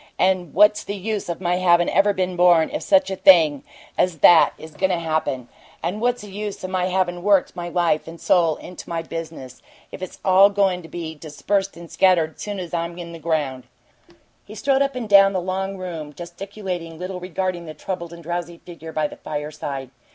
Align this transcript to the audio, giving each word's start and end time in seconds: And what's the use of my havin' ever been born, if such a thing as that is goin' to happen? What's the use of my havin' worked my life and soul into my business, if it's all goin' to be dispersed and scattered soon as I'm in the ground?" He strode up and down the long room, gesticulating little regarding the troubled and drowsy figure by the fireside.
And 0.17 0.55
what's 0.55 0.83
the 0.83 0.95
use 0.95 1.29
of 1.29 1.39
my 1.39 1.57
havin' 1.57 1.87
ever 1.87 2.11
been 2.11 2.35
born, 2.35 2.71
if 2.73 2.81
such 2.81 3.11
a 3.11 3.15
thing 3.15 3.63
as 3.99 4.17
that 4.25 4.53
is 4.57 4.71
goin' 4.73 4.89
to 4.89 4.97
happen? 4.97 5.47
What's 5.83 6.23
the 6.23 6.31
use 6.31 6.63
of 6.63 6.71
my 6.71 6.85
havin' 6.85 7.21
worked 7.21 7.55
my 7.55 7.69
life 7.69 8.07
and 8.07 8.19
soul 8.19 8.55
into 8.55 8.89
my 8.89 9.03
business, 9.03 9.61
if 9.91 10.01
it's 10.01 10.17
all 10.25 10.49
goin' 10.49 10.81
to 10.81 10.87
be 10.87 11.13
dispersed 11.13 11.77
and 11.77 11.91
scattered 11.91 12.39
soon 12.39 12.59
as 12.59 12.73
I'm 12.73 12.97
in 12.97 13.11
the 13.11 13.19
ground?" 13.19 13.65
He 14.43 14.55
strode 14.55 14.81
up 14.81 14.95
and 14.95 15.07
down 15.07 15.33
the 15.33 15.39
long 15.39 15.77
room, 15.77 16.13
gesticulating 16.13 16.97
little 16.97 17.19
regarding 17.19 17.65
the 17.67 17.75
troubled 17.75 18.11
and 18.11 18.23
drowsy 18.23 18.57
figure 18.57 18.91
by 18.91 19.05
the 19.07 19.17
fireside. 19.17 19.91